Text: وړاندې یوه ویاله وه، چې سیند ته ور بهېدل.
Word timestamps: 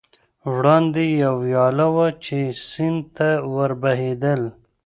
وړاندې 0.53 1.03
یوه 1.23 1.39
ویاله 1.45 1.87
وه، 1.95 2.07
چې 2.25 2.37
سیند 2.69 3.01
ته 3.17 3.29
ور 3.53 3.71
بهېدل. 3.81 4.41